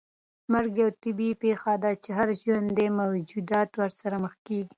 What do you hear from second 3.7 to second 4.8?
ورسره مخ کېږي.